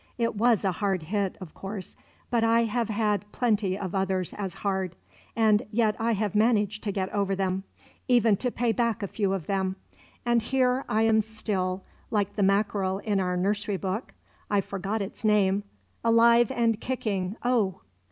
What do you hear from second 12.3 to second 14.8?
the mackerel in our nursery book (I